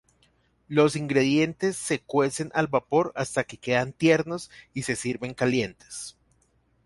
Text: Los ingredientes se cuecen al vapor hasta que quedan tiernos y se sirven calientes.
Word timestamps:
Los 0.67 0.95
ingredientes 0.95 1.77
se 1.77 1.99
cuecen 2.01 2.49
al 2.55 2.65
vapor 2.65 3.11
hasta 3.15 3.43
que 3.43 3.57
quedan 3.59 3.93
tiernos 3.93 4.49
y 4.73 4.81
se 4.81 4.95
sirven 4.95 5.35
calientes. 5.35 6.17